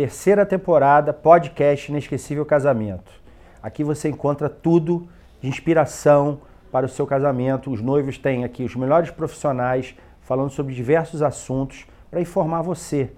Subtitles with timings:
[0.00, 3.12] terceira temporada, podcast Inesquecível Casamento.
[3.62, 5.06] Aqui você encontra tudo
[5.42, 6.40] de inspiração
[6.72, 7.70] para o seu casamento.
[7.70, 13.12] Os noivos têm aqui os melhores profissionais falando sobre diversos assuntos para informar você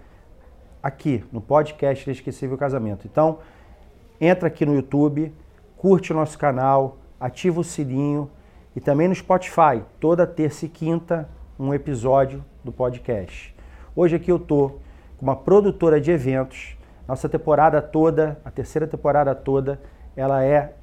[0.83, 3.07] aqui no podcast Inesquecível Casamento.
[3.07, 3.39] Então,
[4.21, 5.33] entra aqui no YouTube,
[5.77, 8.29] curte o nosso canal, ativa o sininho
[8.75, 13.55] e também no Spotify, toda terça e quinta, um episódio do podcast.
[13.95, 14.81] Hoje aqui eu tô
[15.23, 16.77] uma produtora de eventos.
[17.07, 19.81] Nossa temporada toda, a terceira temporada toda,
[20.17, 20.75] ela é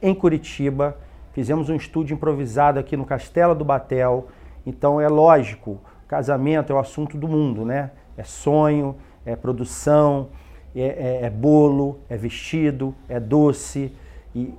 [0.00, 0.96] em Curitiba.
[1.32, 4.28] Fizemos um estúdio improvisado aqui no Castelo do Batel.
[4.64, 7.90] Então é lógico, casamento é o assunto do mundo, né?
[8.16, 8.94] É sonho,
[9.26, 10.28] é produção,
[10.76, 13.92] é, é, é bolo, é vestido, é doce.
[14.32, 14.54] E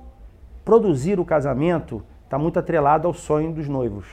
[0.66, 4.06] produzir o casamento está muito atrelado ao sonho dos noivos.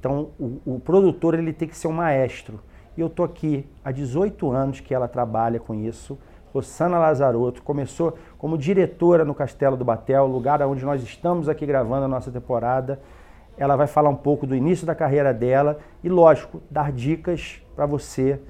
[0.00, 2.60] Então o, o produtor ele tem que ser um maestro.
[2.96, 6.18] E eu estou aqui há 18 anos que ela trabalha com isso.
[6.52, 12.04] Rosana Lazarotto começou como diretora no Castelo do Batel, lugar onde nós estamos aqui gravando
[12.04, 13.00] a nossa temporada.
[13.56, 17.86] Ela vai falar um pouco do início da carreira dela e, lógico, dar dicas para
[17.86, 18.40] você,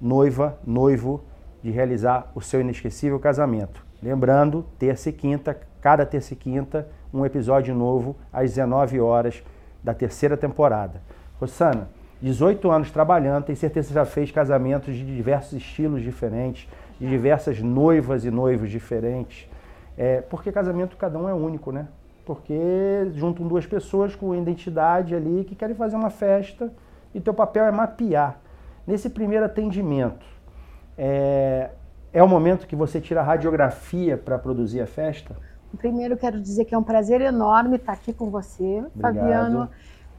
[0.00, 1.24] noiva, noivo,
[1.62, 3.84] de realizar o seu inesquecível casamento.
[4.00, 9.42] Lembrando, terça e quinta, cada terça e quinta, um episódio novo às 19 horas
[9.82, 11.02] da terceira temporada.
[11.40, 11.88] Rosana,
[12.20, 16.68] 18 anos trabalhando, tem certeza que já fez casamentos de diversos estilos diferentes,
[17.00, 19.48] de diversas noivas e noivos diferentes.
[19.96, 21.86] É, porque casamento cada um é único, né?
[22.24, 26.72] Porque juntam duas pessoas com identidade ali que querem fazer uma festa
[27.14, 28.38] e teu papel é mapear.
[28.86, 30.26] Nesse primeiro atendimento,
[30.96, 31.70] é,
[32.12, 35.36] é o momento que você tira a radiografia para produzir a festa?
[35.76, 39.00] Primeiro, quero dizer que é um prazer enorme estar aqui com você, Obrigado.
[39.00, 39.68] Fabiano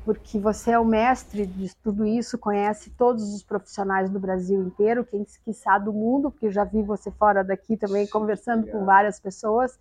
[0.10, 5.06] porque você é o mestre de tudo isso, conhece todos os profissionais do Brasil inteiro,
[5.06, 9.80] quem sabe do mundo, porque já vi você fora daqui também conversando com várias pessoas.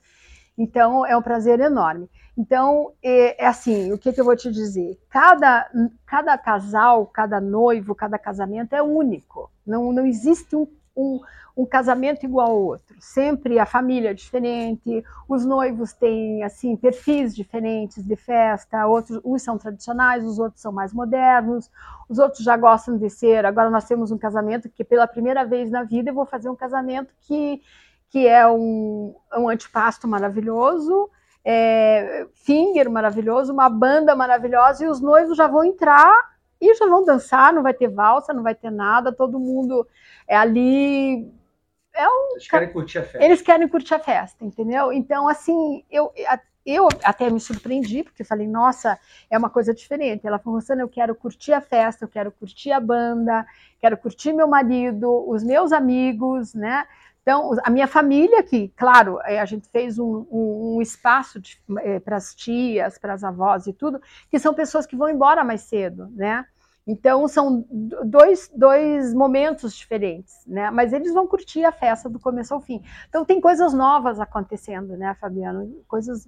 [0.59, 2.11] Então é um prazer enorme.
[2.37, 5.01] Então é, é assim, o que, que, eu vou te dizer?
[5.09, 5.67] Cada
[6.05, 9.51] cada casal, cada noivo, cada casamento é único.
[9.67, 10.69] Não não existe um,
[10.99, 11.21] um,
[11.57, 12.97] um casamento igual ao outro.
[13.01, 19.43] Sempre a família é diferente, os noivos têm assim perfis diferentes de festa, outros uns
[19.43, 21.71] são tradicionais, os outros são mais modernos,
[22.09, 23.47] os outros já gostam de ser.
[23.47, 26.57] Agora nós temos um casamento que pela primeira vez na vida eu vou fazer um
[26.57, 27.63] casamento que
[28.11, 31.11] que é um, um antipasto maravilhoso,
[31.45, 37.05] é, finger maravilhoso, uma banda maravilhosa e os noivos já vão entrar e já vão
[37.05, 39.87] dançar, não vai ter valsa, não vai ter nada, todo mundo
[40.27, 41.33] é ali
[41.95, 43.25] é um, Eles querem curtir a festa.
[43.25, 44.93] Eles querem curtir a festa, entendeu?
[44.93, 46.13] Então, assim, eu,
[46.65, 48.99] eu até me surpreendi, porque falei, nossa,
[49.31, 50.27] é uma coisa diferente.
[50.27, 53.45] Ela falou, Rosana, eu quero curtir a festa, eu quero curtir a banda,
[53.81, 56.87] quero curtir meu marido, os meus amigos, né?
[57.29, 61.39] Então, a minha família, que, claro, é, a gente fez um, um, um espaço
[61.81, 64.01] é, para as tias, para as avós e tudo,
[64.31, 66.47] que são pessoas que vão embora mais cedo, né?
[66.87, 70.71] Então, são dois, dois momentos diferentes, né?
[70.71, 72.83] Mas eles vão curtir a festa do começo ao fim.
[73.11, 75.85] Então, tem coisas novas acontecendo, né, Fabiano?
[75.87, 76.27] Coisas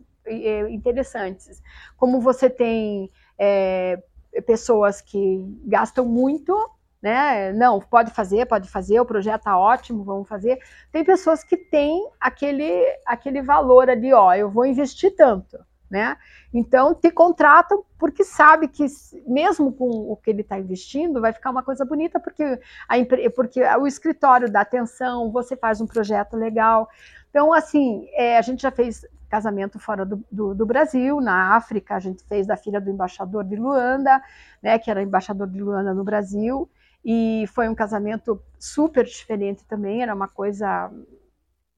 [0.68, 1.62] interessantes.
[1.96, 4.02] Como você tem é,
[4.44, 6.54] pessoas que gastam muito,
[7.02, 7.52] né?
[7.52, 10.58] Não, pode fazer, pode fazer, o projeto tá ótimo, vamos fazer.
[10.92, 15.58] Tem pessoas que têm aquele, aquele valor ali, ó, eu vou investir tanto
[15.90, 16.16] né?
[16.54, 18.86] Então te contratam porque sabe que
[19.26, 22.94] mesmo com o que ele está investindo vai ficar uma coisa bonita porque a
[23.34, 26.88] porque o escritório dá atenção, você faz um projeto legal.
[27.28, 31.96] Então assim é, a gente já fez casamento fora do, do, do, Brasil, na África
[31.96, 34.22] a gente fez da filha do embaixador de Luanda,
[34.62, 34.78] né?
[34.78, 36.68] Que era embaixador de Luanda no Brasil
[37.04, 40.90] e foi um casamento super diferente também, era uma coisa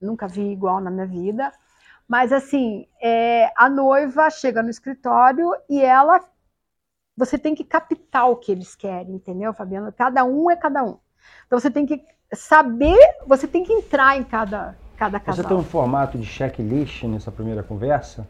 [0.01, 1.51] nunca vi igual na minha vida.
[2.07, 6.19] Mas assim, é, a noiva chega no escritório e ela.
[7.15, 9.91] Você tem que captar o que eles querem, entendeu, Fabiana?
[9.91, 10.97] Cada um é cada um.
[11.45, 12.03] Então você tem que
[12.33, 15.43] saber, você tem que entrar em cada, cada casal.
[15.43, 18.27] Você tem um formato de checklist nessa primeira conversa?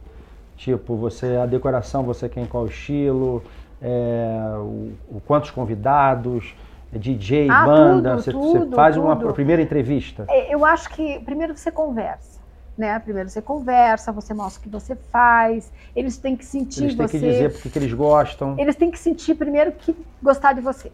[0.57, 3.41] Tipo, você a decoração, você quer em qual estilo,
[3.81, 6.55] é, o, o, quantos convidados,
[6.99, 9.05] DJ, ah, banda, tudo, você, tudo, você, faz tudo.
[9.05, 10.25] uma primeira entrevista?
[10.29, 12.43] É, eu acho que primeiro você conversa
[12.77, 12.97] né?
[12.99, 17.01] Primeiro você conversa, você mostra o que você faz, eles têm que sentir eles você.
[17.03, 18.55] Eles têm que dizer porque que eles gostam.
[18.57, 20.91] Eles têm que sentir primeiro que gostar de você.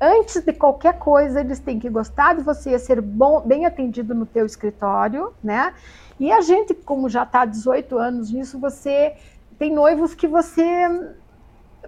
[0.00, 4.24] Antes de qualquer coisa, eles têm que gostar de você, ser bom, bem atendido no
[4.24, 5.74] teu escritório, né?
[6.18, 9.14] E a gente, como já está há 18 anos nisso, você
[9.58, 10.88] tem noivos que você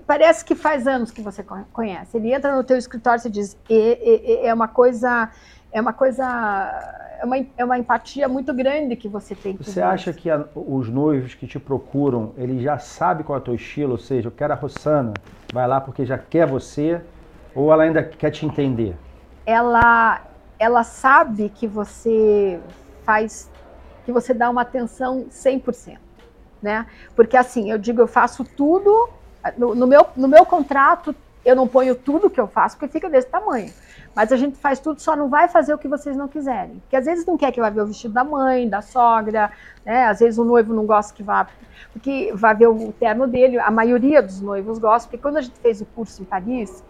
[0.07, 2.17] parece que faz anos que você conhece.
[2.17, 5.31] Ele entra no teu escritório e diz, é, é, é uma coisa
[5.73, 6.23] é uma coisa,
[7.19, 9.57] é uma, é uma empatia muito grande que você tem.
[9.57, 13.45] Você acha que a, os noivos que te procuram, ele já sabe qual é o
[13.45, 13.93] teu estilo?
[13.93, 15.15] Ou seja, eu quero a Rossana,
[15.51, 17.01] vai lá porque já quer você,
[17.55, 18.95] ou ela ainda quer te entender?
[19.47, 20.21] Ela,
[20.59, 22.61] ela sabe que você
[23.03, 23.51] faz,
[24.05, 25.97] que você dá uma atenção 100%,
[26.61, 26.87] né?
[27.17, 29.09] Porque assim, eu digo, eu faço tudo,
[29.57, 33.11] no, no meu, no meu contrato, eu não ponho tudo que eu faço, porque fica
[33.11, 33.73] desse tamanho.
[34.15, 36.81] Mas a gente faz tudo, só não vai fazer o que vocês não quiserem.
[36.81, 39.51] Porque às vezes não quer que vá ver o vestido da mãe, da sogra,
[39.85, 40.05] né?
[40.07, 41.49] Às vezes o noivo não gosta que vá,
[41.93, 43.59] porque vai ver o terno dele.
[43.59, 46.85] A maioria dos noivos gosta, porque quando a gente fez o curso em Paris,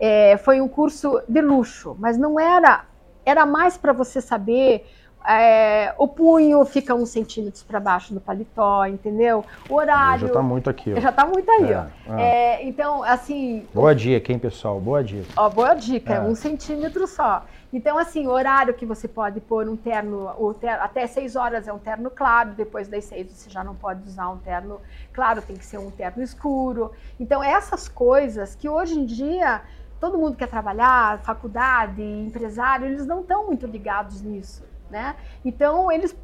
[0.00, 2.84] é, foi um curso de luxo, mas não era,
[3.24, 4.86] era mais para você saber
[5.28, 9.44] é, o punho fica uns centímetros para baixo do paletó, entendeu?
[9.68, 10.20] O horário.
[10.20, 10.92] Já está muito aqui.
[10.94, 11.00] Ó.
[11.00, 12.16] Já está muito aí, é, ó.
[12.16, 12.22] É.
[12.22, 12.64] é.
[12.66, 13.66] então, assim.
[13.72, 14.80] Boa dica, hein, pessoal?
[14.80, 15.28] Boa dica.
[15.36, 16.20] Ó, boa dica, é.
[16.20, 17.44] um centímetro só.
[17.72, 21.72] Então, assim, o horário que você pode pôr um terno, terno, até seis horas é
[21.72, 24.78] um terno claro, depois das seis você já não pode usar um terno
[25.10, 26.92] claro, tem que ser um terno escuro.
[27.18, 29.62] Então, essas coisas que hoje em dia
[29.98, 34.71] todo mundo quer trabalhar, faculdade, empresário, eles não estão muito ligados nisso.
[34.92, 35.16] Né?
[35.42, 36.14] Então, eles,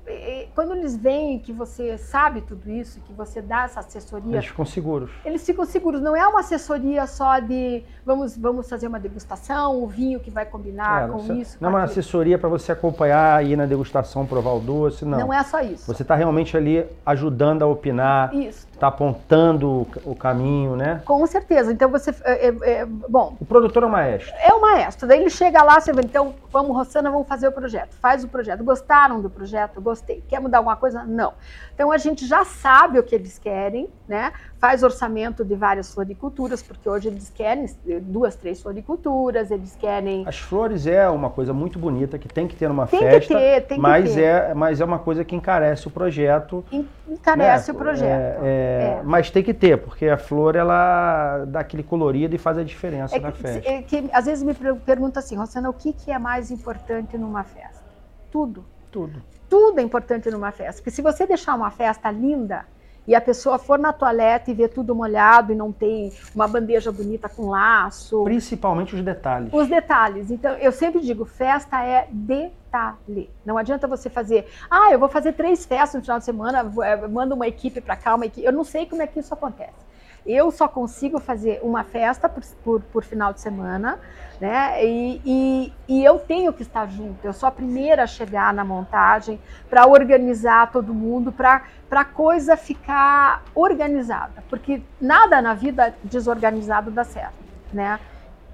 [0.55, 4.37] quando eles veem que você sabe tudo isso, que você dá essa assessoria.
[4.37, 5.11] Eles ficam seguros.
[5.25, 6.03] Eles ficam seguros.
[6.03, 10.45] Não é uma assessoria só de vamos, vamos fazer uma degustação, o vinho que vai
[10.45, 11.57] combinar é, com isso.
[11.59, 15.19] Não é uma assessoria para você acompanhar, ir na degustação, provar o doce, não.
[15.19, 15.87] Não é só isso.
[15.87, 18.35] Você está realmente ali ajudando a opinar.
[18.35, 21.03] Isso está apontando o caminho, né?
[21.05, 21.73] Com certeza.
[21.73, 23.37] Então você, é, é, é, bom.
[23.41, 24.33] O produtor é o maestro.
[24.39, 25.09] É o maestro.
[25.09, 27.95] Daí ele chega lá, você vê, então vamos, Rossana, vamos fazer o projeto.
[28.01, 28.63] Faz o projeto.
[28.63, 29.81] Gostaram do projeto?
[29.81, 30.23] Gostei.
[30.29, 31.03] Quer mudar alguma coisa?
[31.05, 31.35] Não.
[31.79, 34.33] Então a gente já sabe o que eles querem, né?
[34.59, 37.67] faz orçamento de várias floriculturas, porque hoje eles querem
[38.03, 40.25] duas, três floriculturas, eles querem...
[40.27, 43.41] As flores é uma coisa muito bonita, que tem que ter numa tem festa, que
[43.41, 44.23] ter, tem mas, que ter.
[44.23, 46.65] É, mas é uma coisa que encarece o projeto.
[47.09, 47.79] Encarece né?
[47.79, 48.11] o projeto.
[48.11, 52.39] É, é, é, mas tem que ter, porque a flor, ela dá aquele colorido e
[52.39, 53.71] faz a diferença é na que, festa.
[53.71, 54.55] É que, às vezes me
[54.85, 57.85] pergunta assim, Rosana, o que, que é mais importante numa festa?
[58.33, 58.65] Tudo.
[58.91, 59.23] Tudo.
[59.49, 62.67] Tudo é importante numa festa, porque se você deixar uma festa linda
[63.09, 66.93] e a pessoa for na toalete e ver tudo molhado e não tem uma bandeja
[66.93, 68.23] bonita com laço.
[68.25, 69.51] Principalmente os detalhes.
[69.51, 70.31] Os detalhes.
[70.31, 73.31] Então, eu sempre digo, festa é detalhe.
[73.47, 77.09] Não adianta você fazer, ah, eu vou fazer três festas no final de semana, eh,
[77.09, 78.47] manda uma equipe para cá, uma equipe.
[78.47, 79.88] Eu não sei como é que isso acontece.
[80.27, 83.99] Eu só consigo fazer uma festa por, por, por final de semana,
[84.41, 84.85] né?
[84.85, 87.25] E, e, e, eu tenho que estar junto.
[87.25, 92.57] Eu sou a primeira a chegar na montagem para organizar todo mundo, para a coisa
[92.57, 97.35] ficar organizada, porque nada na vida desorganizado dá certo,
[97.73, 97.99] né?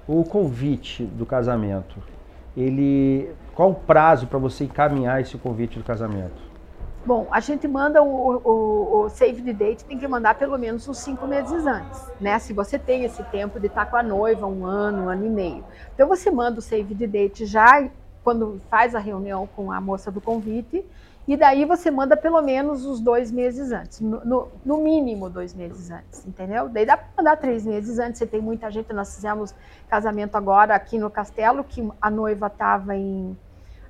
[0.07, 2.01] O convite do casamento,
[2.55, 6.44] ele, qual o prazo para você encaminhar esse convite do casamento?
[7.05, 10.87] Bom, a gente manda o, o, o, save the date, tem que mandar pelo menos
[10.87, 12.39] uns cinco meses antes, né?
[12.39, 15.29] Se você tem esse tempo de estar com a noiva um ano, um ano e
[15.29, 15.63] meio.
[15.93, 17.87] Então você manda o save the date já
[18.23, 20.83] quando faz a reunião com a moça do convite,
[21.27, 25.53] e daí você manda pelo menos os dois meses antes, no, no, no mínimo dois
[25.53, 26.67] meses antes, entendeu?
[26.69, 29.53] Daí dá para mandar três meses antes, você tem muita gente, nós fizemos
[29.87, 33.37] casamento agora aqui no Castelo, que a noiva estava em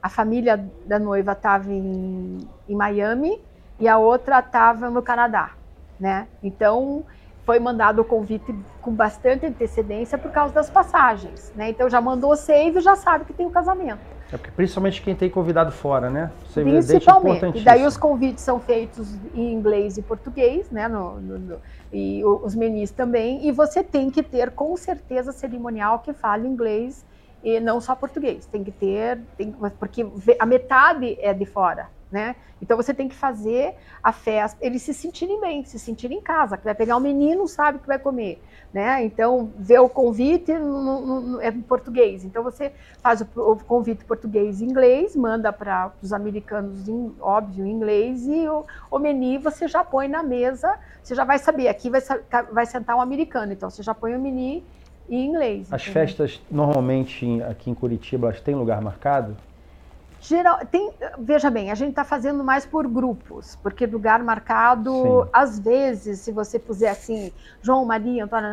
[0.05, 2.37] a família da noiva estava em,
[2.69, 3.41] em Miami
[3.79, 5.53] e a outra estava no Canadá,
[5.99, 6.27] né?
[6.43, 7.03] Então
[7.43, 11.71] foi mandado o convite com bastante antecedência por causa das passagens, né?
[11.71, 13.99] Então já mandou o save e já sabe que tem o casamento.
[14.31, 16.31] É porque principalmente quem tem convidado fora, né?
[16.49, 17.57] Save principalmente.
[17.57, 20.87] E daí os convites são feitos em inglês e português, né?
[20.87, 21.57] No, no, no,
[21.91, 23.47] e os menis também.
[23.47, 27.03] E você tem que ter com certeza cerimonial que fale inglês
[27.45, 28.47] e não só português.
[28.47, 30.03] Tem que ter, tem, porque
[30.39, 32.35] a metade é de fora, né?
[32.59, 36.57] Então você tem que fazer a festa, eles se sentirem bem, se sentirem em casa,
[36.57, 38.41] que vai pegar o um menino, sabe o que vai comer,
[38.73, 39.03] né?
[39.03, 42.23] Então, ver o convite no, no, é em português.
[42.23, 42.71] Então você
[43.03, 48.25] faz o, o convite português e inglês, manda para os americanos, em, óbvio, em inglês,
[48.25, 52.01] e o, o menu você já põe na mesa, você já vai saber, aqui vai,
[52.51, 54.63] vai sentar um americano, então você já põe o menu
[55.07, 55.71] e inglês.
[55.71, 55.93] As entendeu?
[55.93, 59.35] festas, normalmente, aqui em Curitiba, elas têm lugar marcado?
[60.19, 65.29] Geral, tem, veja bem, a gente está fazendo mais por grupos, porque lugar marcado, Sim.
[65.31, 67.31] às vezes, se você puser assim,
[67.61, 68.49] João, Maria, Antônio,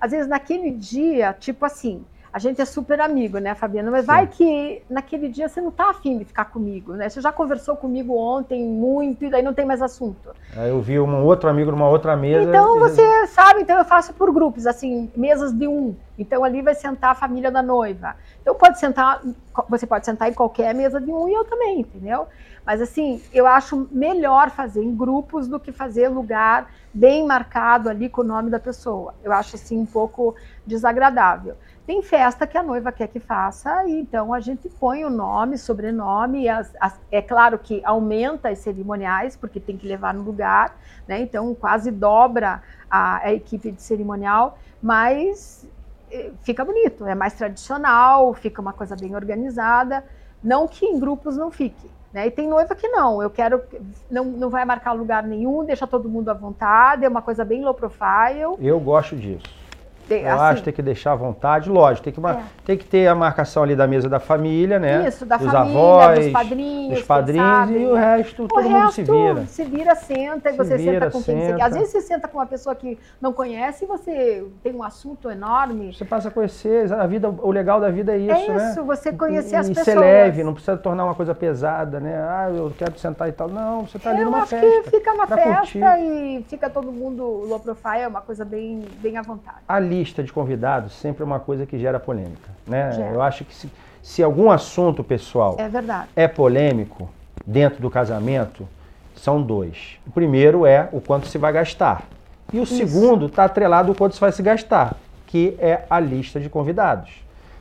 [0.00, 2.04] às vezes naquele dia, tipo assim,
[2.36, 3.90] a gente é super amigo, né, Fabiana?
[3.90, 4.06] Mas Sim.
[4.08, 7.08] vai que naquele dia você não tá afim de ficar comigo, né?
[7.08, 10.36] Você já conversou comigo ontem muito e daí não tem mais assunto.
[10.54, 12.46] Aí eu vi um outro amigo numa outra mesa.
[12.46, 12.80] Então e...
[12.80, 17.12] você sabe, então eu faço por grupos, assim, mesas de um, Então ali vai sentar
[17.12, 18.14] a família da noiva.
[18.42, 19.22] Então pode sentar,
[19.66, 22.28] você pode sentar em qualquer mesa de um e eu também, entendeu?
[22.66, 28.10] Mas assim, eu acho melhor fazer em grupos do que fazer lugar bem marcado ali
[28.10, 29.14] com o nome da pessoa.
[29.24, 30.34] Eu acho assim um pouco
[30.66, 31.56] desagradável.
[31.86, 35.56] Tem festa que a noiva quer que faça, e então a gente põe o nome,
[35.56, 40.76] sobrenome, as, as, é claro que aumenta as cerimoniais, porque tem que levar no lugar,
[41.06, 41.20] né?
[41.20, 45.64] Então quase dobra a, a equipe de cerimonial, mas
[46.10, 50.04] eh, fica bonito, é mais tradicional, fica uma coisa bem organizada,
[50.42, 51.88] não que em grupos não fique.
[52.12, 52.26] Né?
[52.26, 53.62] E tem noiva que não, eu quero,
[54.10, 57.62] não, não vai marcar lugar nenhum, deixa todo mundo à vontade, é uma coisa bem
[57.62, 58.56] low profile.
[58.58, 59.65] Eu gosto disso.
[60.14, 62.42] Eu assim, acho que tem que deixar à vontade, lógico, tem que, é.
[62.64, 65.06] tem que ter a marcação ali da mesa da família, né?
[65.08, 66.98] Isso, da dos família, avós, dos padrinhos.
[66.98, 69.46] Dos padrinhos e o resto, o todo resto, mundo se vira.
[69.46, 71.46] Se vira, senta e você vira, senta com quem senta.
[71.46, 71.62] você quer.
[71.62, 75.30] Às vezes você senta com uma pessoa que não conhece e você tem um assunto
[75.30, 75.92] enorme.
[75.92, 78.70] Você passa a conhecer, a vida, o legal da vida é isso, é né?
[78.70, 79.88] isso, você conhecer e, as e pessoas.
[79.88, 82.16] E ser leve, não precisa tornar uma coisa pesada, né?
[82.16, 83.48] Ah, eu quero sentar e tal.
[83.48, 84.82] Não, você está ali numa acho festa.
[84.82, 85.82] que fica uma festa curtir.
[86.00, 89.58] e fica todo mundo low profile, é uma coisa bem, bem à vontade.
[89.68, 92.50] A lista de convidados sempre é uma coisa que gera polêmica.
[92.66, 92.92] Né?
[92.92, 93.14] Gera.
[93.14, 93.70] Eu acho que se,
[94.02, 96.08] se algum assunto, pessoal, é, verdade.
[96.14, 97.08] é polêmico
[97.46, 98.68] dentro do casamento,
[99.14, 99.98] são dois.
[100.06, 102.04] O primeiro é o quanto se vai gastar.
[102.52, 102.76] E o Isso.
[102.76, 107.10] segundo está atrelado ao quanto se vai se gastar, que é a lista de convidados.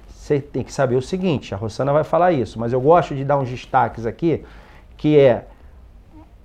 [0.07, 3.23] Você tem que saber o seguinte, a Rosana vai falar isso, mas eu gosto de
[3.23, 4.43] dar uns destaques aqui,
[4.97, 5.45] que é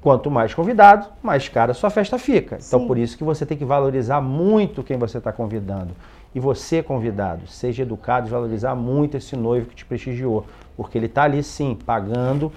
[0.00, 2.56] quanto mais convidado, mais cara a sua festa fica.
[2.56, 2.66] Então, Sim.
[2.68, 5.90] Então por isso que você tem que valorizar muito quem você está convidando.
[6.34, 11.06] E você, convidado, seja educado e valorizar muito esse noivo que te prestigiou, porque ele
[11.06, 12.52] está ali sim, pagando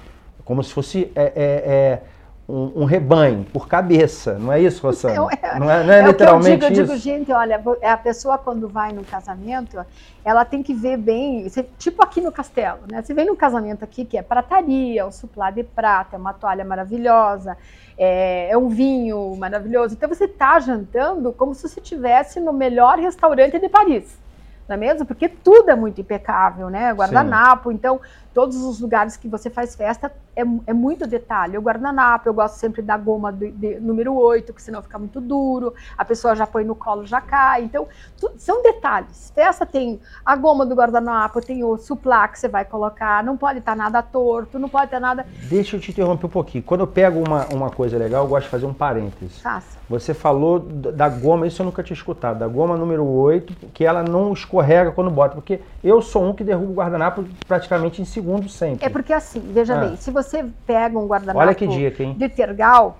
[0.45, 2.03] como se fosse é, é, é
[2.47, 5.15] um, um, rebanho por cabeça, não é isso, Rossana?
[5.15, 6.81] Não é, não é, não é, é literalmente eu digo.
[6.81, 9.83] Eu digo, gente, olha, é a pessoa quando vai no casamento,
[10.25, 11.47] ela tem que ver bem,
[11.77, 13.01] tipo aqui no castelo, né?
[13.01, 16.65] Você vem no casamento aqui que é prataria, o suplá de prata, é uma toalha
[16.65, 17.57] maravilhosa,
[17.97, 19.93] é, é um vinho maravilhoso.
[19.93, 24.21] Então você está jantando como se você estivesse no melhor restaurante de Paris
[24.67, 25.05] não é mesmo?
[25.05, 26.91] Porque tudo é muito impecável, né?
[26.93, 27.75] Guardanapo, Sim.
[27.75, 27.99] então
[28.33, 31.57] todos os lugares que você faz festa é, é muito detalhe.
[31.57, 35.21] O guardanapo, eu gosto sempre da goma de, de, número 8, que senão fica muito
[35.21, 37.63] duro, a pessoa já põe no colo, já cai.
[37.63, 37.87] Então,
[38.19, 39.31] tu, são detalhes.
[39.35, 43.59] Festa tem a goma do guardanapo, tem o suplá que você vai colocar, não pode
[43.59, 45.25] estar nada torto, não pode ter nada.
[45.43, 46.63] Deixa eu te interromper um pouquinho.
[46.63, 49.39] Quando eu pego uma, uma coisa legal, eu gosto de fazer um parênteses.
[49.39, 49.83] Faça.
[49.89, 54.01] Você falou da goma, isso eu nunca tinha escutado, da goma número 8, que ela
[54.01, 58.49] não escorrega quando bota, porque eu sou um que derruba o guardanapo praticamente em segundo
[58.49, 58.85] sempre.
[58.85, 59.85] É porque assim, veja ah.
[59.85, 62.15] bem, se você pega um guardanapo Olha que dica, hein?
[62.17, 62.97] de tergal,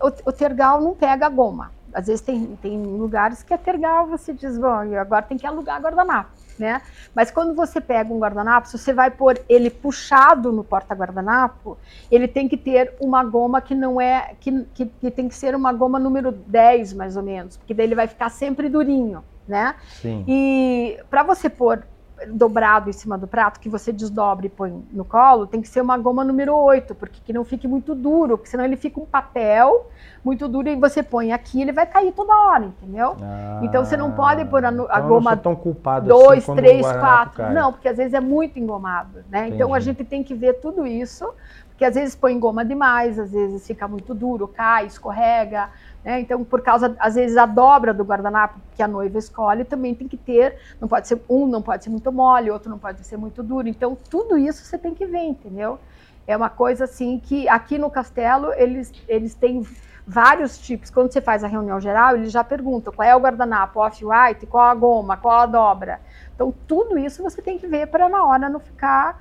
[0.00, 1.74] o, o tergal não pega a goma.
[1.94, 5.80] Às vezes tem, tem lugares que é tergal, você diz, bom, agora tem que alugar
[5.80, 6.28] guardanapo,
[6.58, 6.82] né?
[7.14, 11.78] Mas quando você pega um guardanapo, se você vai pôr ele puxado no porta-guardanapo,
[12.10, 15.54] ele tem que ter uma goma que não é, que, que, que tem que ser
[15.54, 19.74] uma goma número 10, mais ou menos, porque daí ele vai ficar sempre durinho, né?
[20.02, 20.22] Sim.
[20.28, 21.82] E para você pôr
[22.28, 25.80] dobrado em cima do prato, que você desdobre e põe no colo, tem que ser
[25.80, 29.04] uma goma número 8, porque que não fique muito duro, porque senão ele fica um
[29.04, 29.90] papel
[30.24, 33.16] muito duro e você põe aqui, ele vai cair toda hora, entendeu?
[33.22, 36.86] Ah, então você não pode pôr a, a então goma tão culpado 2, assim 3,
[36.86, 37.52] 4.
[37.52, 39.40] Não, porque às vezes é muito engomado, né?
[39.40, 39.56] Entendi.
[39.56, 41.32] Então a gente tem que ver tudo isso,
[41.68, 45.68] porque às vezes põe goma demais, às vezes fica muito duro, cai, escorrega.
[46.06, 46.20] Né?
[46.20, 50.06] Então, por causa, às vezes, a dobra do guardanapo que a noiva escolhe também tem
[50.06, 53.16] que ter, não pode ser um, não pode ser muito mole, outro não pode ser
[53.16, 53.66] muito duro.
[53.66, 55.80] Então, tudo isso você tem que ver, entendeu?
[56.24, 59.66] É uma coisa assim que aqui no castelo eles, eles têm
[60.06, 60.90] vários tipos.
[60.90, 64.64] Quando você faz a reunião geral, eles já perguntam qual é o guardanapo off-white, qual
[64.64, 66.00] a goma, qual a dobra.
[66.36, 69.20] Então, tudo isso você tem que ver para na hora não ficar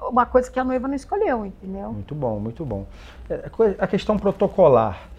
[0.00, 1.92] uma coisa que a noiva não escolheu, entendeu?
[1.92, 2.86] Muito bom, muito bom.
[3.28, 5.13] É, a questão protocolar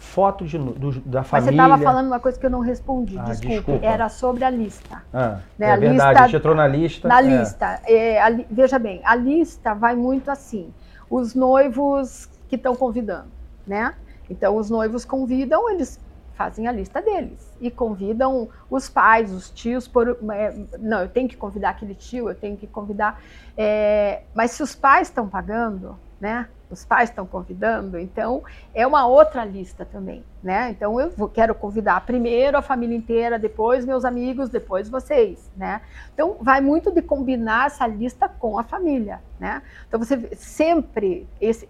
[0.00, 1.30] foto de, do, da família.
[1.30, 3.54] Mas você estava falando uma coisa que eu não respondi, ah, desculpe.
[3.54, 3.86] Desculpa.
[3.86, 5.02] Era sobre a lista.
[5.12, 5.68] Ah, né?
[5.68, 7.08] É a verdade, lista, a gente entrou na lista.
[7.08, 7.22] Na é.
[7.22, 7.80] lista.
[7.84, 10.72] É, a, veja bem, a lista vai muito assim.
[11.08, 13.28] Os noivos que estão convidando,
[13.66, 13.94] né?
[14.28, 16.00] Então, os noivos convidam, eles
[16.34, 17.52] fazem a lista deles.
[17.60, 22.30] E convidam os pais, os tios, por, é, não, eu tenho que convidar aquele tio,
[22.30, 23.20] eu tenho que convidar.
[23.54, 26.48] É, mas se os pais estão pagando, né?
[26.70, 30.70] os pais estão convidando, então é uma outra lista também, né?
[30.70, 35.80] Então eu vou, quero convidar primeiro a família inteira, depois meus amigos, depois vocês, né?
[36.14, 39.62] Então vai muito de combinar essa lista com a família, né?
[39.88, 41.66] Então você sempre, esse,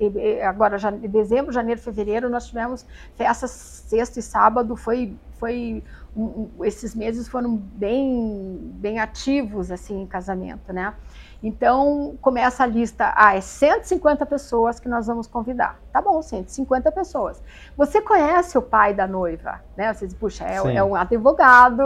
[0.47, 5.83] agora já em dezembro, janeiro, fevereiro, nós tivemos festas sexta e sábado, foi, foi
[6.17, 10.95] um, esses meses foram bem, bem ativos assim em casamento, né?
[11.43, 15.81] Então, começa a lista, ah, é 150 pessoas que nós vamos convidar.
[15.91, 17.43] Tá bom, 150 pessoas.
[17.77, 19.93] Você conhece o pai da noiva, né?
[19.93, 21.83] Você diz, puxa, é, é um advogado,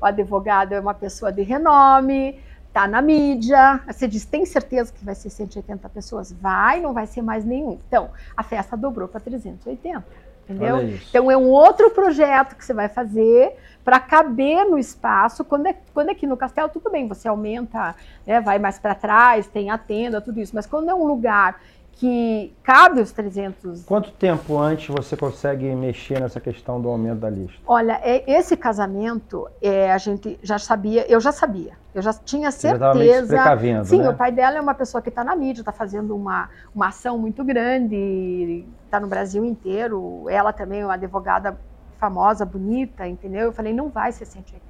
[0.00, 2.38] o advogado é uma pessoa de renome,
[2.70, 3.80] tá na mídia.
[3.86, 6.30] Você diz, tem certeza que vai ser 180 pessoas?
[6.30, 7.78] Vai, não vai ser mais nenhum.
[7.88, 10.04] Então, a festa dobrou para 380
[10.48, 10.98] entendeu?
[11.08, 15.44] Então é um outro projeto que você vai fazer para caber no espaço.
[15.44, 17.94] Quando é, quando é aqui no castelo, tudo bem, você aumenta,
[18.26, 20.54] né, vai mais para trás, tem a tenda, tudo isso.
[20.54, 21.60] Mas quando é um lugar
[21.98, 23.84] que cabe os 300.
[23.84, 27.58] Quanto tempo antes você consegue mexer nessa questão do aumento da lista?
[27.66, 32.52] Olha, é, esse casamento, é, a gente já sabia, eu já sabia, eu já tinha
[32.52, 33.36] certeza.
[33.36, 34.10] Já Sim, né?
[34.10, 37.18] o pai dela é uma pessoa que está na mídia, está fazendo uma, uma ação
[37.18, 40.24] muito grande, está no Brasil inteiro.
[40.28, 41.58] Ela também é uma advogada
[41.98, 43.46] famosa, bonita, entendeu?
[43.46, 44.68] Eu falei, não vai ser 180.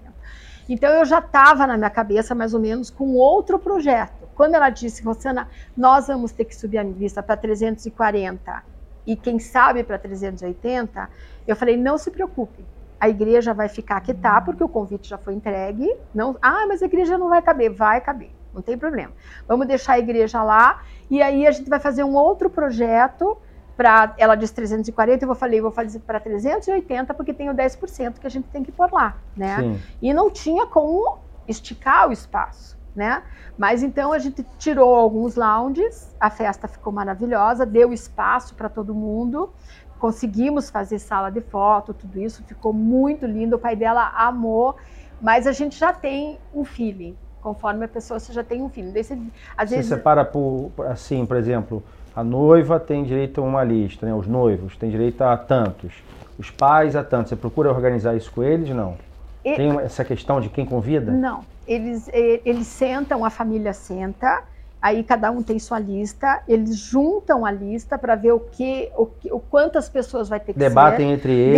[0.66, 4.17] Então eu já estava na minha cabeça mais ou menos com outro projeto.
[4.38, 8.62] Quando ela disse, Rosana, nós vamos ter que subir a lista para 340
[9.04, 11.10] e quem sabe para 380,
[11.44, 12.64] eu falei, não se preocupe,
[13.00, 15.92] a igreja vai ficar que tá, porque o convite já foi entregue.
[16.14, 19.10] Não, ah, mas a igreja não vai caber, vai caber, não tem problema.
[19.48, 23.36] Vamos deixar a igreja lá e aí a gente vai fazer um outro projeto
[23.76, 28.20] para ela diz 340, eu vou falei, vou fazer para 380 porque tem o 10%
[28.20, 29.56] que a gente tem que pôr lá, né?
[29.58, 29.80] Sim.
[30.00, 31.18] E não tinha como
[31.48, 33.22] esticar o espaço né?
[33.56, 38.94] Mas então a gente tirou alguns lounges, a festa ficou maravilhosa, deu espaço para todo
[38.94, 39.50] mundo,
[39.98, 43.56] conseguimos fazer sala de foto, tudo isso ficou muito lindo.
[43.56, 44.76] O pai dela amou,
[45.20, 47.16] mas a gente já tem um feeling.
[47.40, 48.92] Conforme a pessoa, você já tem um feeling.
[48.92, 49.18] você,
[49.56, 49.88] às você vezes...
[49.88, 51.82] separa por, assim, por exemplo,
[52.14, 54.14] a noiva tem direito a uma lista, né?
[54.14, 55.92] os noivos têm direito a tantos,
[56.38, 57.30] os pais a tantos.
[57.30, 58.68] Você procura organizar isso com eles?
[58.70, 58.96] Não.
[59.44, 59.54] E...
[59.54, 61.12] Tem essa questão de quem convida?
[61.12, 64.42] Não eles, eles sentam, a família senta,
[64.80, 69.08] aí cada um tem sua lista, eles juntam a lista para ver o que, o,
[69.32, 71.14] o quantas pessoas vai ter que Debatem ser.
[71.14, 71.56] entre eles.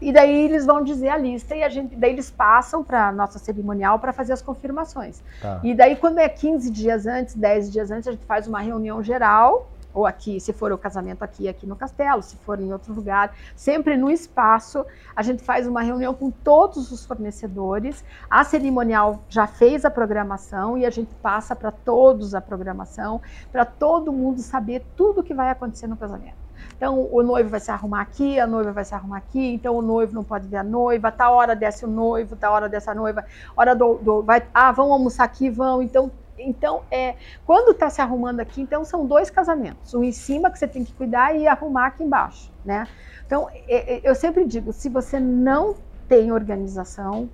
[0.00, 3.38] e daí eles vão dizer a lista e a gente, daí eles passam para nossa
[3.38, 5.20] cerimonial para fazer as confirmações.
[5.40, 5.60] Tá.
[5.64, 9.02] E daí quando é 15 dias antes, 10 dias antes, a gente faz uma reunião
[9.02, 12.92] geral ou aqui, se for o casamento aqui, aqui no castelo, se for em outro
[12.92, 18.04] lugar, sempre no espaço, a gente faz uma reunião com todos os fornecedores.
[18.28, 23.64] A cerimonial já fez a programação e a gente passa para todos a programação, para
[23.64, 26.40] todo mundo saber tudo o que vai acontecer no casamento.
[26.76, 29.82] Então, o noivo vai se arrumar aqui, a noiva vai se arrumar aqui, então o
[29.82, 33.24] noivo não pode ver a noiva, tá hora desce o noivo, tá hora dessa noiva,
[33.56, 36.10] hora do, do vai, ah, vão almoçar aqui, vão, então
[36.46, 39.94] então, é, quando está se arrumando aqui, então são dois casamentos.
[39.94, 42.86] Um em cima que você tem que cuidar e arrumar aqui embaixo, né?
[43.26, 45.74] Então, é, é, eu sempre digo, se você não
[46.08, 47.28] tem organização,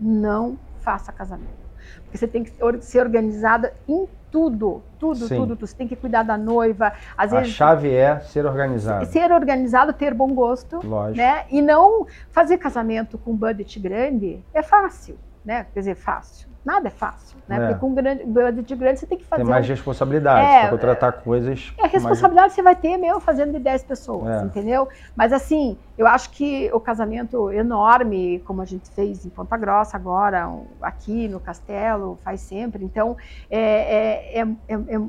[0.00, 1.62] não faça casamento.
[2.04, 5.36] Porque você tem que ser organizada em tudo, tudo, Sim.
[5.36, 5.66] tudo, tudo.
[5.66, 6.92] Você tem que cuidar da noiva.
[7.16, 9.04] Às a vezes, chave é ser organizado.
[9.06, 10.80] Ser organizado, ter bom gosto.
[10.82, 11.18] Lógico.
[11.18, 11.44] Né?
[11.50, 15.66] E não fazer casamento com budget grande é fácil, né?
[15.72, 17.56] Quer dizer, fácil Nada é fácil, né?
[17.56, 17.58] É.
[17.58, 19.42] Porque com grande, budget grande você tem que fazer.
[19.42, 21.72] Tem mais responsabilidade é, para contratar é, coisas.
[21.76, 22.52] É, a responsabilidade mais...
[22.52, 24.44] você vai ter mesmo fazendo de 10 pessoas, é.
[24.44, 24.88] entendeu?
[25.16, 29.96] Mas assim, eu acho que o casamento enorme, como a gente fez em Ponta Grossa
[29.96, 30.48] agora,
[30.80, 32.84] aqui no Castelo, faz sempre.
[32.84, 33.16] Então,
[33.50, 34.46] é, é,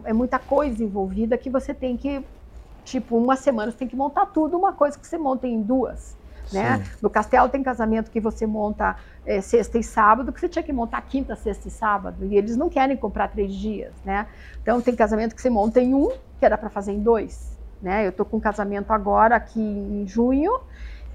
[0.05, 2.25] é, muita coisa envolvida que você tem que,
[2.83, 6.17] tipo, uma semana você tem que montar tudo, uma coisa que você monta em duas.
[6.53, 6.83] Né?
[7.01, 10.73] No castelo tem casamento que você monta é, sexta e sábado, que você tinha que
[10.73, 14.27] montar quinta, sexta e sábado, e eles não querem comprar três dias, né?
[14.61, 18.05] Então tem casamento que você monta em um, que era para fazer em dois, né?
[18.05, 20.59] Eu estou com um casamento agora aqui em junho,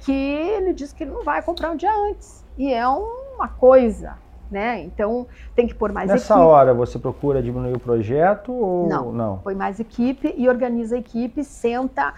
[0.00, 4.16] que ele diz que ele não vai comprar um dia antes, e é uma coisa,
[4.50, 4.82] né?
[4.82, 6.46] Então tem que pôr mais Nessa equipe.
[6.46, 9.12] hora você procura diminuir o projeto ou não?
[9.12, 12.14] Não, põe mais equipe e organiza a equipe, senta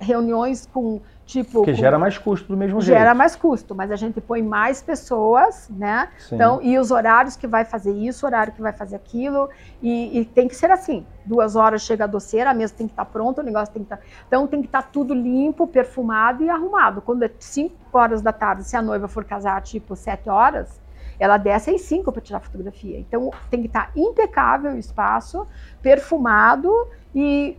[0.00, 2.96] reuniões com Tipo, que gera mais custo do mesmo jeito.
[2.96, 6.08] Gera mais custo, mas a gente põe mais pessoas, né?
[6.18, 6.36] Sim.
[6.36, 9.46] Então, e os horários que vai fazer isso, horário que vai fazer aquilo,
[9.82, 11.04] e, e tem que ser assim.
[11.26, 13.84] Duas horas chega a doceira, a mesa tem que estar tá pronta, o negócio tem
[13.84, 13.98] que estar.
[13.98, 14.02] Tá...
[14.26, 17.02] Então tem que estar tá tudo limpo, perfumado e arrumado.
[17.02, 20.80] Quando é 5 horas da tarde, se a noiva for casar tipo 7 horas,
[21.20, 22.98] ela desce às 5 para tirar fotografia.
[22.98, 25.46] Então tem que estar impecável o espaço,
[25.82, 26.72] perfumado
[27.14, 27.54] e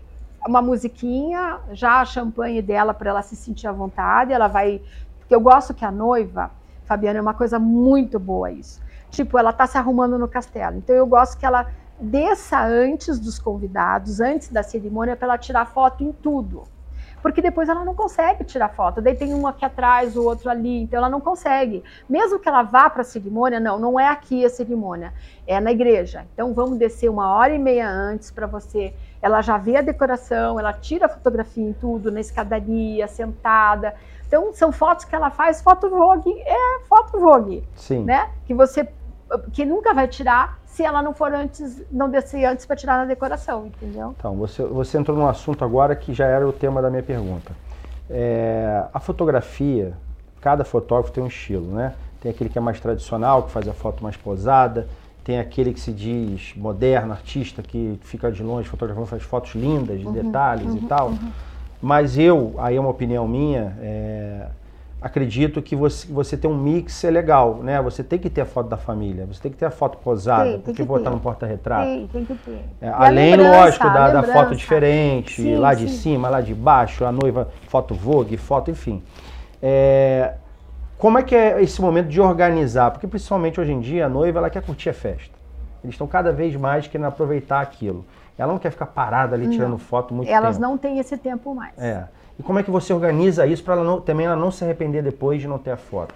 [0.48, 4.82] uma musiquinha, já a champanhe dela para ela se sentir à vontade, ela vai.
[5.20, 6.52] Porque eu gosto que a noiva,
[6.86, 8.82] Fabiana, é uma coisa muito boa isso.
[9.10, 10.78] Tipo, ela tá se arrumando no castelo.
[10.78, 11.68] Então eu gosto que ela
[12.00, 16.64] desça antes dos convidados, antes da cerimônia, para ela tirar foto em tudo.
[17.22, 19.02] Porque depois ela não consegue tirar foto.
[19.02, 21.84] Daí tem um aqui atrás, o outro ali, então ela não consegue.
[22.08, 25.14] Mesmo que ela vá para a cerimônia, não, não é aqui a cerimônia,
[25.46, 26.26] é na igreja.
[26.34, 28.94] Então vamos descer uma hora e meia antes para você.
[29.22, 33.94] Ela já vê a decoração, ela tira a fotografia em tudo, na escadaria, sentada.
[34.28, 38.04] Então são fotos que ela faz, foto vogue, é foto vogue, Sim.
[38.04, 38.30] né?
[38.46, 38.88] Que você
[39.52, 43.06] que nunca vai tirar se ela não for antes, não descer antes para tirar na
[43.06, 44.16] decoração, entendeu?
[44.18, 47.52] Então, você, você entrou num assunto agora que já era o tema da minha pergunta.
[48.10, 49.94] É, a fotografia,
[50.42, 51.94] cada fotógrafo tem um estilo, né?
[52.22, 54.88] Tem aquele que é mais tradicional, que faz a foto mais posada,
[55.24, 60.00] tem aquele que se diz moderno, artista, que fica de longe fotografando, faz fotos lindas,
[60.00, 61.10] de uhum, detalhes uhum, e tal.
[61.10, 61.32] Uhum.
[61.82, 64.48] Mas eu, aí é uma opinião minha, é,
[65.02, 67.82] acredito que você, você ter um mix é legal, né?
[67.82, 70.52] Você tem que ter a foto da família, você tem que ter a foto posada,
[70.52, 71.86] tem, porque botar no porta-retrato.
[71.86, 72.60] Tem, tem que ter.
[72.82, 75.98] É, além, lógico, da, da, foto diferente, sim, lá de sim.
[75.98, 79.02] cima, lá de baixo, a noiva, foto vogue, foto, enfim.
[79.62, 80.34] É,
[80.98, 82.92] como é que é esse momento de organizar?
[82.92, 85.39] Porque principalmente hoje em dia a noiva ela quer curtir a festa.
[85.84, 88.06] Eles estão cada vez mais querendo aproveitar aquilo.
[88.38, 89.78] Ela não quer ficar parada ali tirando não.
[89.78, 90.68] foto muito Elas tempo.
[90.68, 91.78] não têm esse tempo mais.
[91.78, 92.08] É.
[92.38, 95.48] E como é que você organiza isso para também ela não se arrepender depois de
[95.48, 96.16] não ter a foto?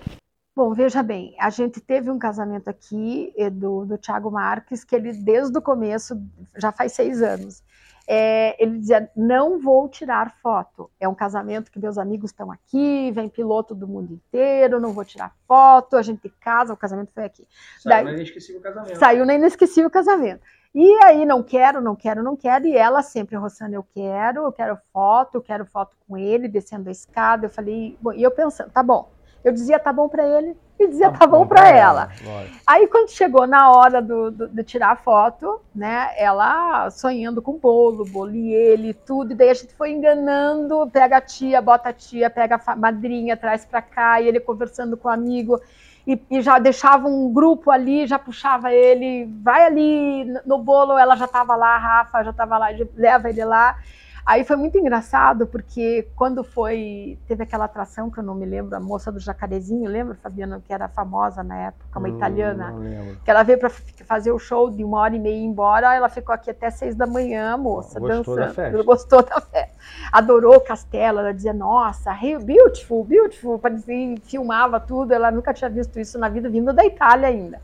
[0.55, 5.11] Bom, veja bem, a gente teve um casamento aqui do, do Thiago Marques, que ele
[5.11, 6.15] desde o começo,
[6.55, 7.63] já faz seis anos,
[8.07, 10.89] é, ele dizia, não vou tirar foto.
[10.99, 15.05] É um casamento que meus amigos estão aqui, vem piloto do mundo inteiro, não vou
[15.05, 17.47] tirar foto, a gente casa, o casamento foi aqui.
[17.79, 18.97] Saiu Daí, na inesquecível casamento.
[18.97, 20.41] Saiu na inesquecível casamento.
[20.75, 22.65] E aí, não quero, não quero, não quero.
[22.65, 26.89] E ela sempre, Rossana, eu quero, eu quero foto, eu quero foto com ele, descendo
[26.89, 27.45] a escada.
[27.45, 29.11] Eu falei, bom, e eu pensando, tá bom.
[29.43, 32.09] Eu dizia tá bom para ele e dizia tá, tá bom, bom para ela.
[32.25, 32.45] ela.
[32.65, 37.57] Aí quando chegou na hora do, do, de tirar a foto, né, ela sonhando com
[37.57, 41.89] bolo, bolo e ele, tudo, e daí a gente foi enganando, pega a tia, bota
[41.89, 45.59] a tia, pega a madrinha, traz para cá, e ele conversando com o amigo
[46.05, 51.15] e, e, já deixava um grupo ali, já puxava ele, vai ali no bolo, ela
[51.15, 53.77] já estava lá, a Rafa já estava lá, leva ele lá.
[54.25, 58.73] Aí foi muito engraçado, porque quando foi, teve aquela atração que eu não me lembro,
[58.73, 62.73] a moça do Jacarezinho, lembra, Fabiana, que era famosa na época, uma hum, italiana,
[63.23, 66.33] que ela veio para fazer o show de uma hora e meia embora, ela ficou
[66.33, 68.37] aqui até seis da manhã, moça, Gostou dançando.
[68.37, 68.83] Da festa.
[68.83, 69.73] Gostou da festa.
[70.09, 72.13] Adorou o castelo, ela dizia, nossa,
[72.45, 77.27] beautiful, beautiful, parecia, filmava tudo, ela nunca tinha visto isso na vida, vindo da Itália
[77.27, 77.59] ainda.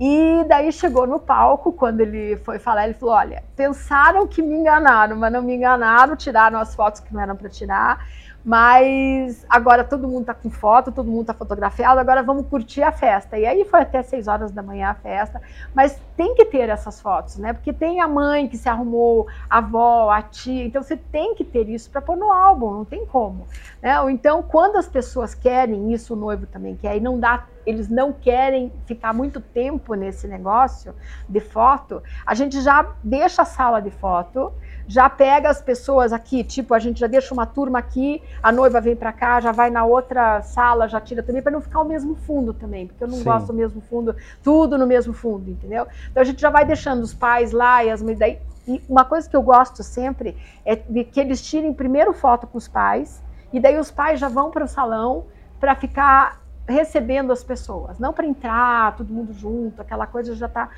[0.00, 4.54] E daí chegou no palco, quando ele foi falar, ele falou: Olha, pensaram que me
[4.54, 8.06] enganaram, mas não me enganaram, tiraram as fotos que não eram para tirar.
[8.44, 12.92] Mas agora todo mundo tá com foto, todo mundo tá fotografado, agora vamos curtir a
[12.92, 13.36] festa.
[13.38, 15.40] E aí foi até 6 horas da manhã a festa,
[15.74, 17.52] mas tem que ter essas fotos, né?
[17.52, 21.44] Porque tem a mãe que se arrumou, a avó, a tia, então você tem que
[21.44, 23.46] ter isso para pôr no álbum, não tem como.
[23.82, 24.00] Né?
[24.00, 27.86] Ou então, quando as pessoas querem isso, o noivo também quer, e não dá eles
[27.86, 30.94] não querem ficar muito tempo nesse negócio
[31.28, 34.50] de foto, a gente já deixa a sala de foto,
[34.88, 38.80] já pega as pessoas aqui, tipo, a gente já deixa uma turma aqui, a noiva
[38.80, 41.84] vem para cá, já vai na outra sala, já tira também, para não ficar o
[41.84, 43.24] mesmo fundo também, porque eu não Sim.
[43.24, 45.86] gosto do mesmo fundo, tudo no mesmo fundo, entendeu?
[46.10, 48.38] Então a gente já vai deixando os pais lá e as mães daí.
[48.66, 52.56] E uma coisa que eu gosto sempre é de que eles tirem primeiro foto com
[52.56, 53.22] os pais,
[53.52, 55.26] e daí os pais já vão para o salão
[55.60, 60.68] para ficar recebendo as pessoas, não para entrar todo mundo junto, aquela coisa já está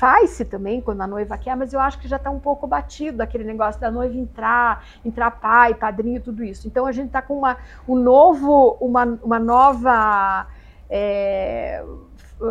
[0.00, 3.22] faz-se também quando a noiva quer, mas eu acho que já está um pouco batido
[3.22, 6.66] aquele negócio da noiva entrar, entrar pai, padrinho, tudo isso.
[6.66, 10.46] Então a gente está com uma, um novo, uma, uma nova
[10.88, 11.84] é,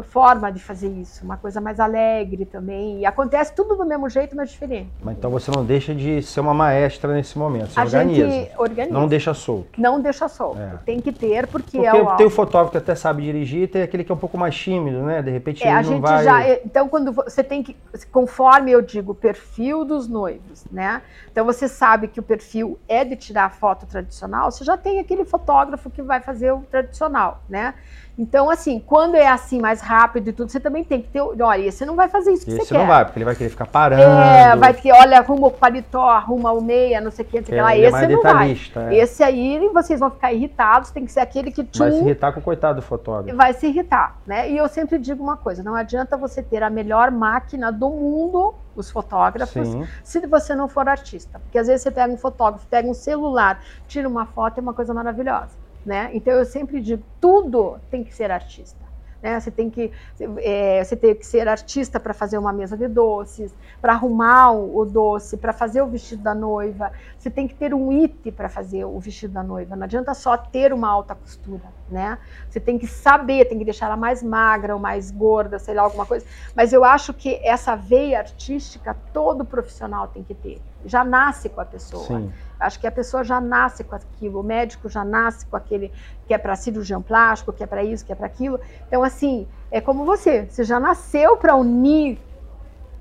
[0.04, 2.99] forma de fazer isso, uma coisa mais alegre também.
[2.99, 4.89] E acontece tudo do mesmo jeito, mas diferente.
[5.04, 8.30] Mas então você não deixa de ser uma maestra nesse momento, você a organiza.
[8.30, 8.93] Gente organiza.
[8.93, 9.82] Não deixa solto.
[9.82, 10.60] Não deixa solto.
[10.60, 10.80] É.
[10.86, 13.82] Tem que ter, porque, porque é o tem o fotógrafo que até sabe dirigir, tem
[13.82, 15.21] aquele que é um pouco mais tímido, né?
[15.21, 16.23] De repente é, ele a gente vai...
[16.23, 17.75] já, é, então quando você tem que,
[18.12, 21.02] conforme eu digo, perfil dos noivos, né?
[21.32, 25.25] Então você sabe que o perfil é de tirar foto tradicional, você já tem aquele
[25.25, 27.73] fotógrafo que vai fazer o tradicional, né?
[28.21, 31.21] Então, assim, quando é assim mais rápido e tudo, você também tem que ter.
[31.21, 32.79] Olha, esse não vai fazer isso que esse você quer.
[32.82, 34.01] não vai, porque ele vai querer ficar parando.
[34.03, 37.45] É, vai ter, olha, arruma o paletó, arruma o meia, não sei o que, não
[37.45, 37.73] sei o que lá.
[37.73, 38.58] É Esse mais não vai.
[38.91, 38.95] é.
[38.97, 42.34] Esse aí vocês vão ficar irritados, tem que ser aquele que Vai se tchum, irritar
[42.34, 43.38] com o coitado do fotógrafo.
[43.38, 44.49] vai se irritar, né?
[44.51, 48.53] E eu sempre digo uma coisa, não adianta você ter a melhor máquina do mundo,
[48.75, 49.88] os fotógrafos, Sim.
[50.03, 51.39] se você não for artista.
[51.39, 54.73] Porque às vezes você pega um fotógrafo, pega um celular, tira uma foto, é uma
[54.73, 55.51] coisa maravilhosa,
[55.89, 56.12] né?
[56.13, 58.78] Então eu sempre digo, tudo tem que ser artista.
[59.23, 59.39] Né?
[59.39, 59.91] Você tem que
[60.38, 64.86] é, você tem que ser artista para fazer uma mesa de doces, para arrumar o,
[64.86, 66.91] doce, para fazer o vestido da noiva.
[67.17, 69.75] Você tem que ter um IT para fazer o vestido da noiva.
[69.75, 72.17] Não adianta só ter uma alta costura, né?
[72.49, 75.84] Você tem que saber, tem que deixar ela mais magra ou mais gorda, sei lá
[75.84, 76.25] alguma coisa.
[76.56, 80.62] Mas eu acho que essa veia artística todo profissional tem que ter.
[80.86, 82.06] Já nasce com a pessoa.
[82.06, 82.32] Sim.
[82.60, 85.91] Acho que a pessoa já nasce com aquilo, o médico já nasce com aquele
[86.28, 88.60] que é para cirurgião plástico, que é para isso, que é para aquilo.
[88.88, 92.19] Então, assim, é como você, você já nasceu para unir,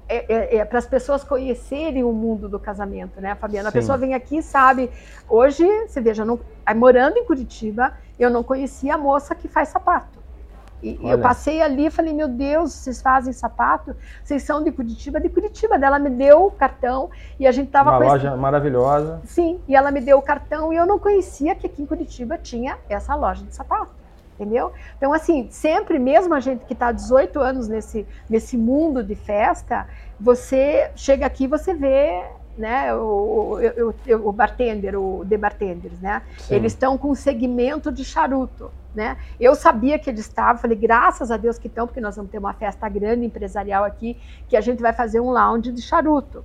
[0.09, 3.69] é, é, é, para as pessoas conhecerem o mundo do casamento, né, Fabiana?
[3.69, 3.79] A Sim.
[3.79, 4.91] pessoa vem aqui e sabe.
[5.29, 9.69] Hoje, você veja, não, aí, morando em Curitiba, eu não conhecia a moça que faz
[9.69, 10.19] sapato.
[10.81, 11.19] E e eu Olha.
[11.19, 13.97] passei ali e falei, meu Deus, vocês fazem sapato?
[14.23, 15.21] Vocês são de Curitiba?
[15.21, 15.77] De Curitiba.
[15.77, 19.21] Daí Ela me deu o cartão e a gente tava Uma esse- loja maravilhosa.
[19.25, 22.39] Sim, e ela me deu o cartão e eu não conhecia que aqui em Curitiba
[22.39, 23.93] tinha essa loja de sapato,
[24.39, 24.73] entendeu?
[24.97, 29.17] Então, assim, sempre, mesmo a gente que está há 18 anos nesse, nesse mundo de
[29.17, 29.87] festa,
[30.19, 32.23] você chega aqui e você vê
[32.57, 36.23] né, o, o, o, o bartender, o The Bartenders, né?
[36.39, 36.55] Sim.
[36.57, 39.17] Eles estão com um segmento de charuto, né?
[39.39, 42.39] Eu sabia que eles estavam, falei, graças a Deus que estão, porque nós vamos ter
[42.39, 46.45] uma festa grande empresarial aqui, que a gente vai fazer um lounge de charuto.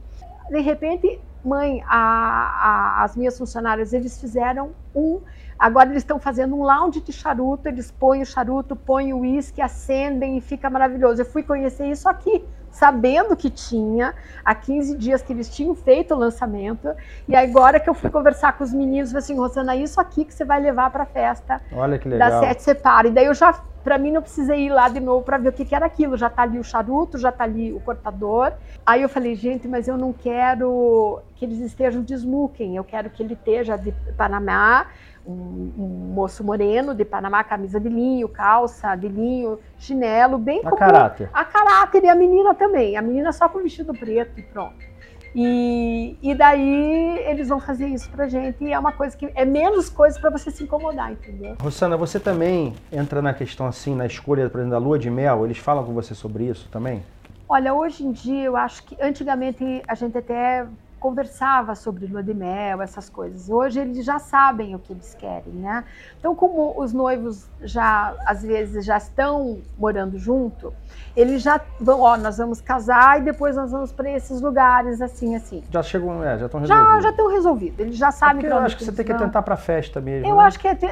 [0.49, 5.19] De repente, mãe, a- a- as minhas funcionárias, eles fizeram um.
[5.57, 9.61] Agora eles estão fazendo um lounge de charuto, eles põem o charuto, põem o uísque,
[9.61, 11.21] acendem e fica maravilhoso.
[11.21, 14.13] Eu fui conhecer isso aqui, sabendo que tinha,
[14.43, 16.93] há 15 dias que eles tinham feito o lançamento,
[17.27, 20.33] e agora que eu fui conversar com os meninos, falei assim, Rosana, isso aqui que
[20.33, 22.29] você vai levar para a festa Olha que legal.
[22.29, 23.07] da Sete Separa.
[23.07, 25.53] E daí eu já, para mim, não precisei ir lá de novo para ver o
[25.53, 26.17] que, que era aquilo.
[26.17, 28.53] Já tá ali o charuto, já tá ali o cortador.
[28.85, 33.09] Aí eu falei, gente, mas eu não quero que eles estejam de smoking, eu quero
[33.09, 34.87] que ele esteja de Panamá,
[35.25, 40.63] um, um moço moreno de Panamá, camisa de linho, calça de linho, chinelo, bem A
[40.63, 40.75] comum.
[40.77, 41.29] caráter.
[41.33, 42.97] A caráter e a menina também.
[42.97, 44.93] A menina só com vestido preto e pronto.
[45.35, 48.63] E, e daí eles vão fazer isso pra gente.
[48.63, 51.55] E é uma coisa que é menos coisa para você se incomodar, entendeu?
[51.59, 55.43] Rosana, você também entra na questão assim, na escolha, por exemplo, da lua de mel?
[55.45, 57.01] Eles falam com você sobre isso também?
[57.49, 60.65] Olha, hoje em dia eu acho que antigamente a gente até
[61.03, 63.49] conversava sobre lua de mel, essas coisas.
[63.49, 65.83] Hoje eles já sabem o que eles querem, né?
[66.17, 70.73] Então, como os noivos já às vezes já estão morando junto,
[71.13, 75.35] eles já vão, ó, nós vamos casar e depois nós vamos para esses lugares assim,
[75.35, 75.61] assim.
[75.69, 77.03] Já chegam, é, já estão Já resolvidos.
[77.03, 77.79] já estão resolvidos.
[77.79, 80.25] Eles já sabem Porque para eu acho que você tem que tentar pra festa mesmo.
[80.25, 80.43] Eu né?
[80.43, 80.87] acho que é, te-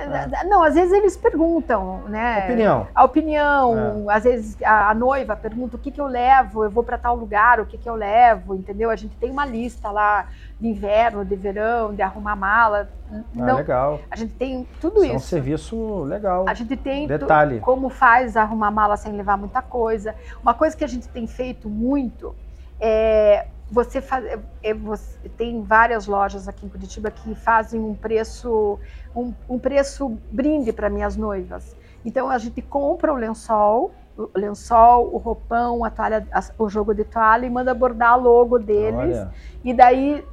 [0.49, 2.43] não, às vezes eles perguntam, né?
[2.45, 2.87] Opinião.
[2.93, 6.83] A opinião, às vezes a, a noiva pergunta o que, que eu levo, eu vou
[6.83, 8.89] para tal lugar, o que, que eu levo, entendeu?
[8.89, 10.00] A gente tem uma lista lá
[10.59, 12.89] de inverno, de verão, de arrumar mala.
[13.11, 13.99] Ah, Não, legal.
[14.09, 15.27] a gente tem tudo Isso é um isso.
[15.27, 16.45] serviço legal.
[16.47, 17.59] A gente tem tu- Detalhe.
[17.59, 20.15] como faz arrumar mala sem levar muita coisa.
[20.41, 22.35] Uma coisa que a gente tem feito muito
[22.79, 27.95] é você faz, é- é você- tem várias lojas aqui em Curitiba que fazem um
[27.95, 28.77] preço
[29.15, 31.75] um, um preço brinde para minhas noivas.
[32.03, 37.03] Então a gente compra o lençol, o lençol, o roupão, a toalha, o jogo de
[37.03, 39.17] toalha e manda bordar a logo deles.
[39.17, 39.31] Olha,
[39.63, 40.25] E daí,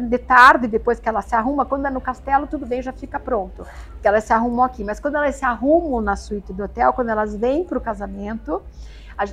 [0.00, 3.18] de tarde, depois que ela se arruma, quando é no castelo, tudo bem, já fica
[3.18, 3.66] pronto.
[3.92, 4.84] Porque elas se arrumam aqui.
[4.84, 8.62] Mas quando elas se arrumam na suíte do hotel, quando elas vêm para o casamento,
[9.16, 9.24] a,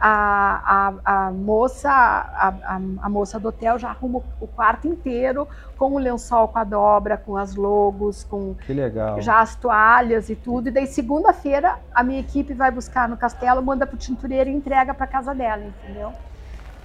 [0.00, 0.62] a-
[1.04, 6.48] a- a moça, a, moça do hotel já arruma o quarto inteiro com o lençol
[6.48, 9.20] com a dobra, com as logos, com que legal.
[9.20, 10.68] já as toalhas e tudo.
[10.68, 14.52] E daí, segunda-feira, a minha equipe vai buscar no castelo, manda para o tintureiro e
[14.54, 16.12] entrega para casa dela, entendeu?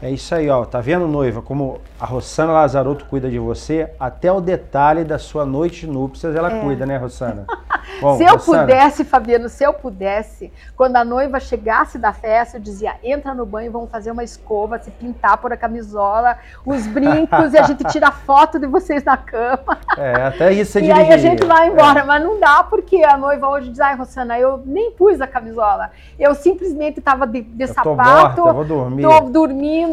[0.02, 0.64] É isso aí, ó.
[0.64, 3.92] Tá vendo, noiva, como a Rossana Lazarotto cuida de você?
[4.00, 6.60] Até o detalhe da sua noite de núpcias ela É.
[6.62, 7.46] cuida, né, Rossana?
[8.00, 12.56] Bom, se eu Rossana, pudesse, Fabiano, se eu pudesse, quando a noiva chegasse da festa,
[12.58, 16.86] eu dizia: entra no banho, vamos fazer uma escova, se pintar por a camisola, os
[16.88, 19.78] brincos, e a gente tira foto de vocês na cama.
[19.98, 21.18] É, até isso você e aí a dirigiria.
[21.32, 21.72] gente vai É.
[21.72, 22.06] embora.
[22.06, 25.90] Mas não dá, porque a noiva hoje diz: ai, Rosana, eu nem pus a camisola.
[26.18, 28.42] Eu simplesmente estava de, de Eu tô sapato.
[28.42, 29.02] morta, vou dormir.
[29.02, 29.89] Tô dormindo,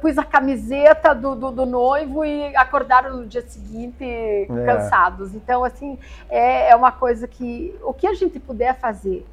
[0.00, 5.34] pus a camiseta do, do, do noivo e acordaram no dia seguinte cansados.
[5.34, 9.24] Então, assim, é, é uma coisa que o que a gente puder fazer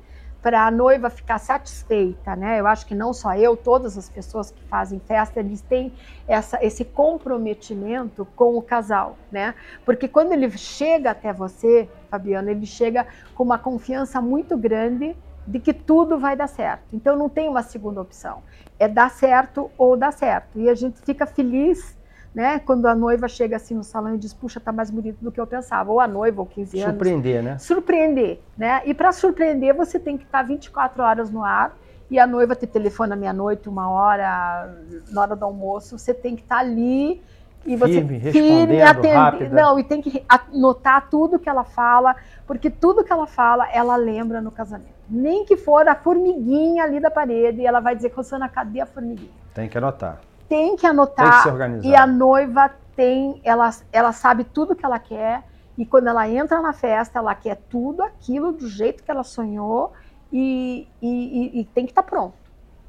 [0.41, 2.59] para a noiva ficar satisfeita, né?
[2.59, 5.93] Eu acho que não só eu, todas as pessoas que fazem festa, eles têm
[6.27, 9.53] essa, esse comprometimento com o casal, né?
[9.85, 15.59] Porque quando ele chega até você, Fabiano, ele chega com uma confiança muito grande de
[15.59, 16.83] que tudo vai dar certo.
[16.93, 18.41] Então não tem uma segunda opção.
[18.79, 20.59] É dar certo ou dar certo.
[20.59, 21.99] E a gente fica feliz
[22.33, 22.59] né?
[22.59, 25.39] Quando a noiva chega assim no salão e diz, puxa, tá mais bonito do que
[25.39, 25.91] eu pensava.
[25.91, 26.91] Ou a noiva, ou 15 anos.
[26.91, 27.57] Surpreender, né?
[27.57, 28.81] Surpreender, né?
[28.85, 31.75] E para surpreender, você tem que estar 24 horas no ar
[32.09, 34.77] e a noiva te telefona meia-noite, uma hora,
[35.09, 35.97] na hora do almoço.
[35.97, 37.21] Você tem que estar ali
[37.65, 39.51] e você firme, firme atender.
[39.51, 42.15] Não, e tem que anotar tudo que ela fala,
[42.47, 45.01] porque tudo que ela fala, ela lembra no casamento.
[45.09, 48.85] Nem que for a formiguinha ali da parede, e ela vai dizer, Rosana, cadê a
[48.85, 49.31] formiguinha?
[49.53, 50.19] Tem que anotar
[50.51, 54.99] tem que anotar tem que e a noiva tem, ela, ela sabe tudo que ela
[54.99, 55.43] quer
[55.77, 59.93] e quando ela entra na festa, ela quer tudo aquilo do jeito que ela sonhou
[60.29, 62.33] e, e, e tem que estar tá pronto.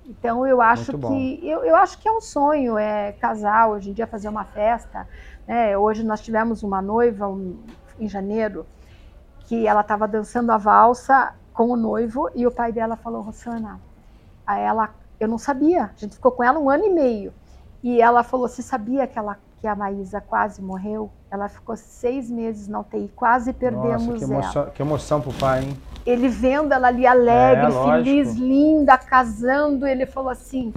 [0.07, 3.93] Então eu acho que eu, eu acho que é um sonho é casar hoje em
[3.93, 5.09] dia fazer uma festa.
[5.47, 5.77] Né?
[5.77, 7.59] Hoje nós tivemos uma noiva um,
[7.99, 8.67] em janeiro
[9.41, 13.81] que ela estava dançando a valsa com o noivo e o pai dela falou Rosana,
[14.47, 15.85] a ela eu não sabia.
[15.85, 17.33] A gente ficou com ela um ano e meio.
[17.83, 21.11] E ela falou: Você sabia que, ela, que a Maísa quase morreu?
[21.33, 24.71] Ela ficou seis meses na UTI, quase perdemos Nossa, que emoção, ela.
[24.73, 25.79] Que emoção pro pai, hein?
[26.05, 30.75] Ele vendo ela ali alegre, é, feliz, linda, casando, ele falou assim: